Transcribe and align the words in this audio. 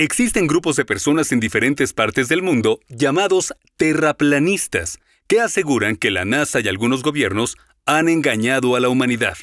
Existen 0.00 0.46
grupos 0.46 0.76
de 0.76 0.84
personas 0.84 1.32
en 1.32 1.40
diferentes 1.40 1.92
partes 1.92 2.28
del 2.28 2.40
mundo 2.40 2.78
llamados 2.88 3.52
terraplanistas, 3.76 5.00
que 5.26 5.40
aseguran 5.40 5.96
que 5.96 6.12
la 6.12 6.24
NASA 6.24 6.60
y 6.60 6.68
algunos 6.68 7.02
gobiernos 7.02 7.56
han 7.84 8.08
engañado 8.08 8.76
a 8.76 8.80
la 8.80 8.90
humanidad, 8.90 9.36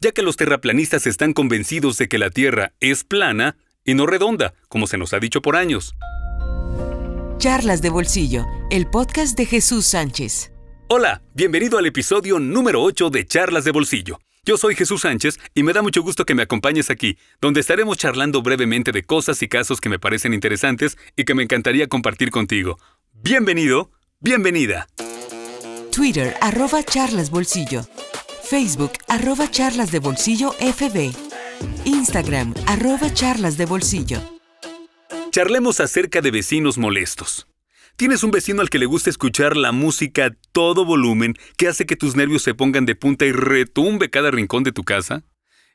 ya 0.00 0.10
que 0.10 0.22
los 0.22 0.34
terraplanistas 0.36 1.06
están 1.06 1.32
convencidos 1.32 1.96
de 1.96 2.08
que 2.08 2.18
la 2.18 2.30
Tierra 2.30 2.72
es 2.80 3.04
plana 3.04 3.56
y 3.84 3.94
no 3.94 4.08
redonda, 4.08 4.54
como 4.68 4.88
se 4.88 4.98
nos 4.98 5.12
ha 5.12 5.20
dicho 5.20 5.42
por 5.42 5.54
años. 5.54 5.94
Charlas 7.38 7.80
de 7.80 7.90
Bolsillo, 7.90 8.46
el 8.72 8.90
podcast 8.90 9.38
de 9.38 9.46
Jesús 9.46 9.86
Sánchez. 9.86 10.50
Hola, 10.88 11.22
bienvenido 11.34 11.78
al 11.78 11.86
episodio 11.86 12.40
número 12.40 12.82
8 12.82 13.10
de 13.10 13.26
Charlas 13.28 13.62
de 13.62 13.70
Bolsillo. 13.70 14.18
Yo 14.46 14.58
soy 14.58 14.74
Jesús 14.74 15.02
Sánchez 15.02 15.38
y 15.54 15.62
me 15.62 15.72
da 15.72 15.80
mucho 15.80 16.02
gusto 16.02 16.26
que 16.26 16.34
me 16.34 16.42
acompañes 16.42 16.90
aquí, 16.90 17.16
donde 17.40 17.60
estaremos 17.60 17.96
charlando 17.96 18.42
brevemente 18.42 18.92
de 18.92 19.02
cosas 19.02 19.42
y 19.42 19.48
casos 19.48 19.80
que 19.80 19.88
me 19.88 19.98
parecen 19.98 20.34
interesantes 20.34 20.98
y 21.16 21.24
que 21.24 21.34
me 21.34 21.42
encantaría 21.42 21.88
compartir 21.88 22.30
contigo. 22.30 22.78
Bienvenido, 23.14 23.90
bienvenida. 24.20 24.86
Twitter, 25.90 26.36
arroba 26.42 26.82
charlasbolsillo. 26.82 27.86
Facebook, 28.42 28.92
arroba 29.08 29.50
charlas 29.50 29.90
de 29.90 30.00
bolsillo 30.00 30.52
FB. 30.60 31.14
Instagram, 31.86 32.52
arroba 32.66 33.14
charlas 33.14 33.56
de 33.56 33.64
bolsillo. 33.64 34.20
Charlemos 35.30 35.80
acerca 35.80 36.20
de 36.20 36.30
vecinos 36.30 36.76
molestos. 36.76 37.46
¿Tienes 37.96 38.24
un 38.24 38.32
vecino 38.32 38.60
al 38.60 38.70
que 38.70 38.80
le 38.80 38.86
gusta 38.86 39.08
escuchar 39.08 39.56
la 39.56 39.70
música 39.70 40.26
a 40.26 40.30
todo 40.50 40.84
volumen 40.84 41.34
que 41.56 41.68
hace 41.68 41.86
que 41.86 41.94
tus 41.94 42.16
nervios 42.16 42.42
se 42.42 42.52
pongan 42.52 42.86
de 42.86 42.96
punta 42.96 43.24
y 43.24 43.30
retumbe 43.30 44.10
cada 44.10 44.32
rincón 44.32 44.64
de 44.64 44.72
tu 44.72 44.82
casa? 44.82 45.22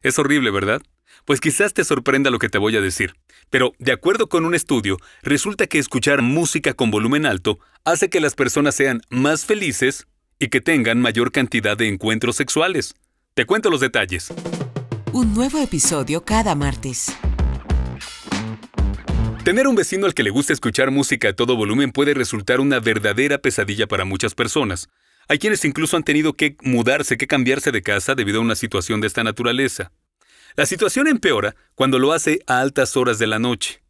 Es 0.01 0.19
horrible, 0.19 0.51
¿verdad? 0.51 0.81
Pues 1.23 1.39
quizás 1.39 1.73
te 1.73 1.85
sorprenda 1.85 2.29
lo 2.29 2.37
que 2.37 2.49
te 2.49 2.57
voy 2.57 2.75
a 2.75 2.81
decir. 2.81 3.15
Pero, 3.49 3.71
de 3.79 3.93
acuerdo 3.93 4.27
con 4.27 4.43
un 4.43 4.53
estudio, 4.53 4.97
resulta 5.23 5.67
que 5.67 5.79
escuchar 5.79 6.21
música 6.21 6.73
con 6.73 6.91
volumen 6.91 7.25
alto 7.25 7.59
hace 7.85 8.09
que 8.09 8.19
las 8.19 8.35
personas 8.35 8.75
sean 8.75 9.01
más 9.09 9.45
felices 9.45 10.05
y 10.39 10.49
que 10.49 10.59
tengan 10.59 10.99
mayor 10.99 11.31
cantidad 11.31 11.77
de 11.77 11.87
encuentros 11.87 12.35
sexuales. 12.35 12.95
Te 13.33 13.45
cuento 13.45 13.69
los 13.69 13.79
detalles. 13.79 14.33
Un 15.13 15.33
nuevo 15.33 15.57
episodio 15.59 16.25
cada 16.25 16.53
martes. 16.53 17.13
Tener 19.49 19.67
un 19.67 19.73
vecino 19.73 20.05
al 20.05 20.13
que 20.13 20.21
le 20.21 20.29
gusta 20.29 20.53
escuchar 20.53 20.91
música 20.91 21.29
a 21.29 21.33
todo 21.33 21.55
volumen 21.55 21.91
puede 21.91 22.13
resultar 22.13 22.59
una 22.59 22.79
verdadera 22.79 23.39
pesadilla 23.39 23.87
para 23.87 24.05
muchas 24.05 24.35
personas. 24.35 24.89
Hay 25.27 25.39
quienes 25.39 25.65
incluso 25.65 25.97
han 25.97 26.03
tenido 26.03 26.33
que 26.33 26.55
mudarse, 26.61 27.17
que 27.17 27.25
cambiarse 27.25 27.71
de 27.71 27.81
casa 27.81 28.13
debido 28.13 28.37
a 28.37 28.43
una 28.43 28.53
situación 28.53 29.01
de 29.01 29.07
esta 29.07 29.23
naturaleza. 29.23 29.91
La 30.55 30.67
situación 30.67 31.07
empeora 31.07 31.55
cuando 31.73 31.97
lo 31.97 32.13
hace 32.13 32.41
a 32.45 32.59
altas 32.59 32.95
horas 32.95 33.17
de 33.17 33.25
la 33.25 33.39
noche, 33.39 33.81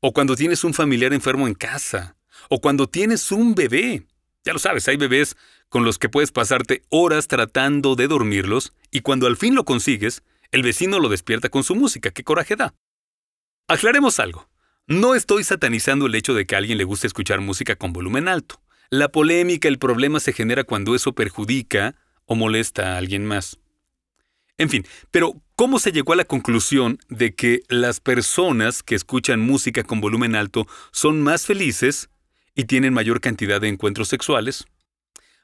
o 0.00 0.14
cuando 0.14 0.34
tienes 0.34 0.64
un 0.64 0.72
familiar 0.72 1.12
enfermo 1.12 1.46
en 1.46 1.52
casa, 1.52 2.16
o 2.48 2.62
cuando 2.62 2.88
tienes 2.88 3.30
un 3.32 3.54
bebé. 3.54 4.06
Ya 4.46 4.54
lo 4.54 4.58
sabes, 4.58 4.88
hay 4.88 4.96
bebés 4.96 5.36
con 5.68 5.84
los 5.84 5.98
que 5.98 6.08
puedes 6.08 6.32
pasarte 6.32 6.84
horas 6.88 7.28
tratando 7.28 7.96
de 7.96 8.08
dormirlos 8.08 8.72
y 8.90 9.00
cuando 9.00 9.26
al 9.26 9.36
fin 9.36 9.54
lo 9.54 9.66
consigues, 9.66 10.22
el 10.52 10.62
vecino 10.62 11.00
lo 11.00 11.10
despierta 11.10 11.50
con 11.50 11.64
su 11.64 11.74
música. 11.74 12.12
¡Qué 12.12 12.24
coraje 12.24 12.56
da! 12.56 12.72
Aclaremos 13.68 14.18
algo. 14.18 14.50
No 14.92 15.14
estoy 15.14 15.42
satanizando 15.42 16.04
el 16.04 16.14
hecho 16.14 16.34
de 16.34 16.44
que 16.44 16.54
a 16.54 16.58
alguien 16.58 16.76
le 16.76 16.84
guste 16.84 17.06
escuchar 17.06 17.40
música 17.40 17.76
con 17.76 17.94
volumen 17.94 18.28
alto. 18.28 18.60
La 18.90 19.08
polémica, 19.08 19.66
el 19.66 19.78
problema 19.78 20.20
se 20.20 20.34
genera 20.34 20.64
cuando 20.64 20.94
eso 20.94 21.14
perjudica 21.14 21.94
o 22.26 22.34
molesta 22.34 22.92
a 22.92 22.98
alguien 22.98 23.24
más. 23.24 23.58
En 24.58 24.68
fin, 24.68 24.86
pero 25.10 25.40
¿cómo 25.56 25.78
se 25.78 25.92
llegó 25.92 26.12
a 26.12 26.16
la 26.16 26.26
conclusión 26.26 26.98
de 27.08 27.34
que 27.34 27.62
las 27.70 28.00
personas 28.00 28.82
que 28.82 28.94
escuchan 28.94 29.40
música 29.40 29.82
con 29.82 30.02
volumen 30.02 30.34
alto 30.34 30.66
son 30.90 31.22
más 31.22 31.46
felices 31.46 32.10
y 32.54 32.64
tienen 32.64 32.92
mayor 32.92 33.22
cantidad 33.22 33.62
de 33.62 33.68
encuentros 33.68 34.08
sexuales? 34.08 34.66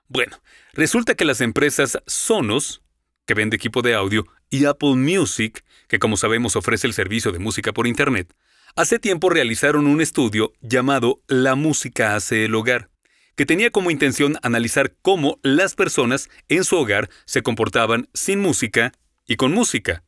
Bueno, 0.08 0.42
resulta 0.74 1.14
que 1.14 1.24
las 1.24 1.41
empresas 1.41 2.02
Sonos, 2.06 2.82
que 3.25 3.32
vende 3.32 3.56
equipo 3.56 3.81
de 3.81 3.94
audio, 3.94 4.26
y 4.50 4.66
Apple 4.66 4.97
Music, 4.97 5.64
que 5.88 5.98
como 5.98 6.19
sabemos 6.19 6.54
ofrece 6.54 6.87
el 6.87 6.92
servicio 6.92 7.32
de 7.32 7.38
música 7.38 7.72
por 7.72 7.87
Internet, 7.87 8.34
Hace 8.77 8.99
tiempo 8.99 9.31
realizaron 9.31 9.87
un 9.87 10.01
estudio 10.01 10.53
llamado 10.61 11.21
La 11.27 11.55
música 11.55 12.15
hace 12.15 12.45
el 12.45 12.55
hogar, 12.55 12.91
que 13.34 13.47
tenía 13.47 13.71
como 13.71 13.91
intención 13.91 14.37
analizar 14.43 14.95
cómo 15.03 15.39
las 15.43 15.75
personas 15.75 16.29
en 16.49 16.65
su 16.65 16.77
hogar 16.77 17.09
se 17.25 17.43
comportaban 17.43 18.09
sin 18.15 18.41
música 18.41 18.93
y 19.27 19.37
con 19.37 19.53
música. 19.53 20.05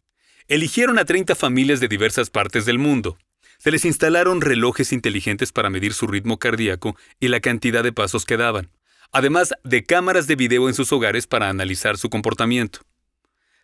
Eligieron 0.46 0.98
a 0.98 1.04
30 1.04 1.34
familias 1.34 1.80
de 1.80 1.88
diversas 1.88 2.30
partes 2.30 2.64
del 2.66 2.78
mundo. 2.78 3.18
Se 3.58 3.70
les 3.70 3.84
instalaron 3.84 4.40
relojes 4.40 4.92
inteligentes 4.92 5.52
para 5.52 5.70
medir 5.70 5.92
su 5.92 6.06
ritmo 6.06 6.38
cardíaco 6.38 6.96
y 7.18 7.28
la 7.28 7.40
cantidad 7.40 7.82
de 7.82 7.92
pasos 7.92 8.24
que 8.24 8.36
daban, 8.36 8.70
además 9.12 9.54
de 9.64 9.84
cámaras 9.84 10.26
de 10.26 10.36
video 10.36 10.68
en 10.68 10.74
sus 10.74 10.92
hogares 10.92 11.26
para 11.26 11.48
analizar 11.48 11.98
su 11.98 12.08
comportamiento. 12.08 12.80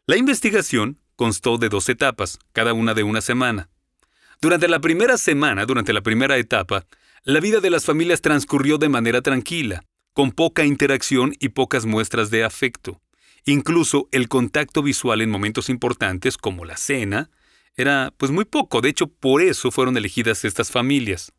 La 0.07 0.17
investigación 0.17 1.01
constó 1.17 1.59
de 1.59 1.69
dos 1.69 1.89
etapas, 1.89 2.39
cada 2.53 2.73
una 2.73 2.95
de 2.95 3.03
una 3.03 3.21
semana. 3.21 3.69
Durante 4.41 4.69
la 4.69 4.81
primera 4.81 5.17
semana, 5.17 5.65
durante 5.65 5.93
la 5.93 6.03
primera 6.03 6.37
etapa, 6.37 6.87
la 7.25 7.41
vida 7.41 7.61
de 7.61 7.71
las 7.71 7.87
familias 7.87 8.21
transcurrió 8.21 8.77
de 8.77 8.91
manera 8.91 9.23
tranquila, 9.23 9.85
con 10.13 10.31
poca 10.31 10.65
interacción 10.65 11.33
y 11.41 11.49
pocas 11.51 11.87
muestras 11.87 12.31
de 12.31 12.45
afecto. 12.45 13.01
Incluso 13.47 14.09
el 14.13 14.29
contacto 14.29 14.83
visual 14.83 15.23
en 15.23 15.31
momentos 15.31 15.71
importantes, 15.71 16.37
como 16.37 16.65
la 16.65 16.77
cena, 16.77 17.31
era 17.77 18.13
pues 18.17 18.31
muy 18.31 18.45
poco, 18.45 18.81
de 18.81 18.91
hecho 18.91 19.07
por 19.07 19.41
eso 19.41 19.71
fueron 19.71 19.97
elegidas 19.97 20.45
estas 20.45 20.71
familias. 20.71 21.33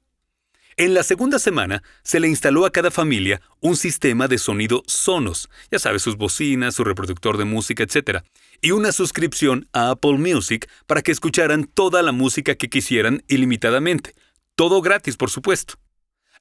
En 0.80 0.94
la 0.94 1.02
segunda 1.02 1.40
semana 1.40 1.82
se 2.04 2.20
le 2.20 2.28
instaló 2.28 2.64
a 2.64 2.70
cada 2.70 2.92
familia 2.92 3.42
un 3.62 3.76
sistema 3.76 4.28
de 4.28 4.38
sonido 4.38 4.84
Sonos, 4.86 5.50
ya 5.72 5.80
sabes, 5.80 6.04
sus 6.04 6.18
bocinas, 6.18 6.76
su 6.76 6.84
reproductor 6.84 7.38
de 7.38 7.46
música, 7.46 7.82
etc., 7.82 8.20
y 8.62 8.72
una 8.72 8.92
suscripción 8.92 9.68
a 9.74 9.90
Apple 9.90 10.20
Music 10.20 10.70
para 10.86 11.02
que 11.02 11.12
escucharan 11.12 11.64
toda 11.64 12.04
la 12.04 12.12
música 12.12 12.54
que 12.54 12.70
quisieran 12.70 13.24
ilimitadamente. 13.28 14.14
Todo 14.56 14.84
gratis, 14.84 15.18
por 15.18 15.32
supuesto. 15.32 15.80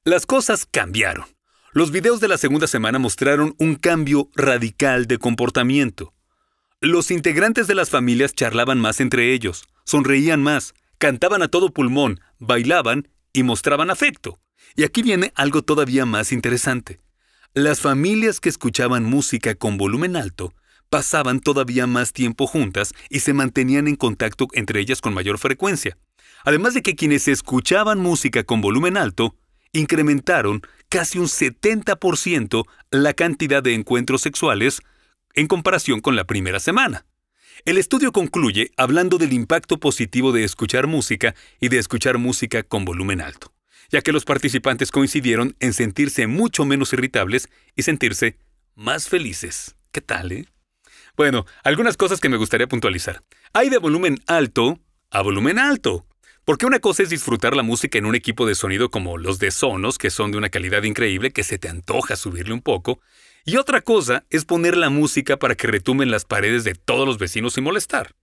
Las 0.03 0.27
cosas 0.27 0.67
cambiaron. 0.69 1.25
Los 1.73 1.89
videos 1.89 2.19
de 2.19 2.27
la 2.27 2.37
segunda 2.37 2.67
semana 2.67 2.99
mostraron 2.99 3.55
un 3.57 3.73
cambio 3.73 4.29
radical 4.35 5.07
de 5.07 5.17
comportamiento. 5.17 6.13
Los 6.79 7.09
integrantes 7.09 7.65
de 7.65 7.73
las 7.73 7.89
familias 7.89 8.35
charlaban 8.35 8.79
más 8.79 8.99
entre 8.99 9.33
ellos, 9.33 9.65
sonreían 9.83 10.43
más, 10.43 10.75
cantaban 10.99 11.41
a 11.41 11.47
todo 11.47 11.71
pulmón, 11.71 12.19
bailaban 12.37 13.07
y 13.37 13.43
mostraban 13.43 13.91
afecto. 13.91 14.39
Y 14.75 14.83
aquí 14.83 15.03
viene 15.03 15.31
algo 15.35 15.61
todavía 15.61 16.07
más 16.07 16.31
interesante. 16.31 16.99
Las 17.53 17.79
familias 17.81 18.39
que 18.39 18.49
escuchaban 18.49 19.03
música 19.03 19.53
con 19.53 19.77
volumen 19.77 20.15
alto 20.15 20.55
pasaban 20.89 21.39
todavía 21.39 21.85
más 21.85 22.13
tiempo 22.13 22.47
juntas 22.47 22.95
y 23.11 23.19
se 23.19 23.33
mantenían 23.33 23.87
en 23.87 23.95
contacto 23.95 24.47
entre 24.53 24.79
ellas 24.79 25.01
con 25.01 25.13
mayor 25.13 25.37
frecuencia. 25.37 25.99
Además 26.45 26.73
de 26.73 26.81
que 26.81 26.95
quienes 26.95 27.27
escuchaban 27.27 27.99
música 27.99 28.43
con 28.43 28.59
volumen 28.59 28.97
alto 28.97 29.35
incrementaron 29.71 30.63
casi 30.89 31.19
un 31.19 31.27
70% 31.27 32.63
la 32.89 33.13
cantidad 33.13 33.61
de 33.61 33.75
encuentros 33.75 34.23
sexuales 34.23 34.81
en 35.35 35.45
comparación 35.45 35.99
con 35.99 36.15
la 36.15 36.23
primera 36.23 36.59
semana. 36.59 37.05
El 37.65 37.77
estudio 37.77 38.11
concluye 38.11 38.71
hablando 38.77 39.17
del 39.17 39.33
impacto 39.33 39.79
positivo 39.79 40.31
de 40.31 40.43
escuchar 40.43 40.87
música 40.87 41.35
y 41.59 41.69
de 41.69 41.79
escuchar 41.79 42.17
música 42.17 42.63
con 42.63 42.85
volumen 42.85 43.21
alto, 43.21 43.51
ya 43.89 44.01
que 44.01 44.11
los 44.11 44.25
participantes 44.25 44.91
coincidieron 44.91 45.55
en 45.59 45.73
sentirse 45.73 46.27
mucho 46.27 46.65
menos 46.65 46.93
irritables 46.93 47.49
y 47.75 47.83
sentirse 47.83 48.37
más 48.75 49.09
felices. 49.09 49.75
¿Qué 49.91 50.01
tal, 50.01 50.31
eh? 50.31 50.45
Bueno, 51.15 51.45
algunas 51.63 51.97
cosas 51.97 52.19
que 52.19 52.29
me 52.29 52.37
gustaría 52.37 52.67
puntualizar. 52.67 53.23
Hay 53.53 53.69
de 53.69 53.79
volumen 53.79 54.19
alto 54.27 54.79
a 55.09 55.21
volumen 55.21 55.57
alto. 55.57 56.06
Porque 56.47 56.65
una 56.65 56.79
cosa 56.79 57.03
es 57.03 57.09
disfrutar 57.09 57.57
la 57.57 57.61
música 57.61 57.97
en 57.97 58.05
un 58.05 58.15
equipo 58.15 58.45
de 58.45 58.55
sonido 58.55 58.89
como 58.89 59.17
los 59.17 59.37
de 59.37 59.51
Sonos, 59.51 59.97
que 59.97 60.09
son 60.09 60.31
de 60.31 60.37
una 60.37 60.47
calidad 60.47 60.83
increíble, 60.83 61.33
que 61.33 61.43
se 61.43 61.57
te 61.57 61.67
antoja 61.67 62.15
subirle 62.15 62.53
un 62.53 62.61
poco, 62.61 63.01
y 63.43 63.57
otra 63.57 63.81
cosa 63.81 64.23
es 64.29 64.45
poner 64.45 64.77
la 64.77 64.89
música 64.89 65.35
para 65.35 65.55
que 65.55 65.67
retumen 65.67 66.09
las 66.09 66.23
paredes 66.23 66.63
de 66.63 66.73
todos 66.73 67.05
los 67.05 67.17
vecinos 67.17 67.57
y 67.57 67.61
molestar. 67.61 68.15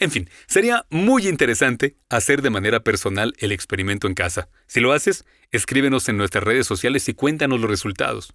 En 0.00 0.10
fin, 0.10 0.28
sería 0.48 0.86
muy 0.90 1.28
interesante 1.28 1.94
hacer 2.08 2.42
de 2.42 2.50
manera 2.50 2.80
personal 2.80 3.32
el 3.38 3.52
experimento 3.52 4.08
en 4.08 4.14
casa. 4.14 4.48
Si 4.66 4.80
lo 4.80 4.92
haces, 4.92 5.24
escríbenos 5.52 6.08
en 6.08 6.16
nuestras 6.16 6.42
redes 6.42 6.66
sociales 6.66 7.08
y 7.08 7.14
cuéntanos 7.14 7.60
los 7.60 7.70
resultados. 7.70 8.34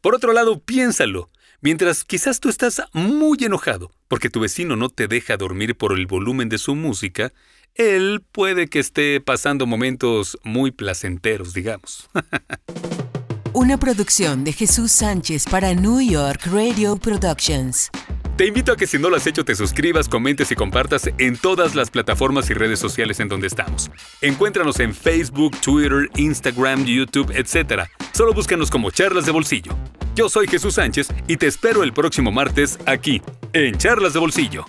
Por 0.00 0.14
otro 0.14 0.32
lado, 0.32 0.62
piénsalo. 0.62 1.30
Mientras 1.60 2.04
quizás 2.04 2.38
tú 2.38 2.48
estás 2.48 2.80
muy 2.92 3.38
enojado 3.40 3.90
porque 4.06 4.30
tu 4.30 4.38
vecino 4.38 4.76
no 4.76 4.88
te 4.88 5.08
deja 5.08 5.36
dormir 5.36 5.76
por 5.76 5.98
el 5.98 6.06
volumen 6.06 6.48
de 6.48 6.58
su 6.58 6.76
música, 6.76 7.32
él 7.78 8.22
puede 8.32 8.68
que 8.68 8.80
esté 8.80 9.20
pasando 9.20 9.64
momentos 9.64 10.36
muy 10.42 10.72
placenteros, 10.72 11.54
digamos. 11.54 12.10
Una 13.54 13.78
producción 13.78 14.44
de 14.44 14.52
Jesús 14.52 14.92
Sánchez 14.92 15.46
para 15.50 15.72
New 15.74 16.00
York 16.00 16.42
Radio 16.52 16.96
Productions. 16.96 17.90
Te 18.36 18.46
invito 18.46 18.72
a 18.72 18.76
que 18.76 18.86
si 18.86 18.98
no 18.98 19.10
lo 19.10 19.16
has 19.16 19.26
hecho 19.26 19.44
te 19.44 19.54
suscribas, 19.54 20.08
comentes 20.08 20.52
y 20.52 20.54
compartas 20.54 21.10
en 21.18 21.36
todas 21.36 21.74
las 21.74 21.90
plataformas 21.90 22.50
y 22.50 22.54
redes 22.54 22.78
sociales 22.78 23.18
en 23.20 23.28
donde 23.28 23.46
estamos. 23.46 23.90
Encuéntranos 24.20 24.78
en 24.80 24.94
Facebook, 24.94 25.56
Twitter, 25.60 26.08
Instagram, 26.16 26.84
YouTube, 26.84 27.32
etc. 27.32 27.84
Solo 28.12 28.32
búscanos 28.34 28.70
como 28.70 28.90
Charlas 28.90 29.26
de 29.26 29.32
Bolsillo. 29.32 29.76
Yo 30.14 30.28
soy 30.28 30.46
Jesús 30.46 30.74
Sánchez 30.74 31.08
y 31.26 31.36
te 31.36 31.46
espero 31.46 31.82
el 31.82 31.92
próximo 31.92 32.30
martes 32.30 32.78
aquí, 32.86 33.22
en 33.52 33.76
Charlas 33.76 34.12
de 34.12 34.20
Bolsillo. 34.20 34.66